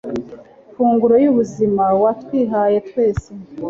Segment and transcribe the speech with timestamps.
[0.75, 3.29] funguro ry'ubuzima, watwihaye twese